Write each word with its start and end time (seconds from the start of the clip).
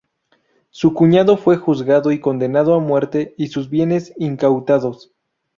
Su 0.71 0.95
cuñado 0.95 1.37
fue 1.37 1.57
juzgado 1.57 2.11
y 2.11 2.19
condenado 2.19 2.73
a 2.73 2.79
muerte 2.79 3.35
y 3.37 3.49
sus 3.49 3.69
bienes 3.69 4.11
incautados. 4.17 5.13